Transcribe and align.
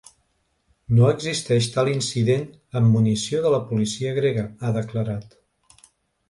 No 0.99 1.09
existeix 1.15 1.67
tal 1.75 1.91
incident 1.91 2.47
amb 2.81 2.91
munició 2.95 3.43
de 3.45 3.53
la 3.57 3.61
policia 3.73 4.15
grega, 4.21 4.47
ha 4.69 4.73
declarat. 4.81 5.39